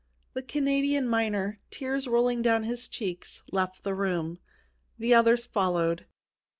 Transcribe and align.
The 0.33 0.41
Canadian 0.41 1.07
miner, 1.07 1.59
tears 1.69 2.07
rolling 2.07 2.41
down 2.41 2.63
his 2.63 2.87
cheeks, 2.87 3.43
left 3.51 3.83
the 3.83 3.93
room. 3.93 4.39
The 4.97 5.13
others 5.13 5.45
followed. 5.45 6.07